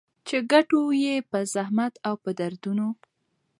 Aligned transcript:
چي 0.27 0.37
ګټو 0.51 0.81
يې 1.03 1.15
په 1.31 1.39
زحمت 1.53 1.93
او 2.07 2.13
په 2.23 2.31
دردونو 2.39 2.87